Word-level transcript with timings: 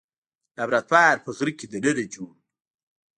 لابراتوار 0.57 1.15
په 1.25 1.29
غره 1.37 1.51
کې 1.59 1.65
دننه 1.71 2.05
جوړ 2.13 2.31
و. 2.39 2.39